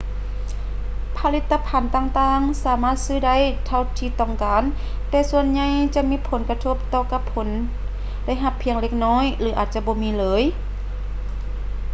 [1.17, 4.63] ຜະລິດຕະພັນຕ່າງໆສາມາດຊື້ໄດ້ເທົ່າທີ່ຕ້ອງການ
[5.09, 7.47] ແຕ່ສ່ວນໃຫຍ່ຈະມີຜົນກະທົບຕໍ່ກັບຜົນ
[8.25, 10.43] ໄດ້ຮັບພຽງເລັກນ້ອຍ ຫຼື ອາດບໍ່ມີເລີຍ